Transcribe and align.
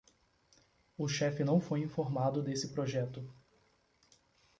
O 0.97 1.07
chefe 1.07 1.43
não 1.43 1.61
foi 1.61 1.81
informado 1.81 2.41
desse 2.41 2.69
projeto 2.69 3.23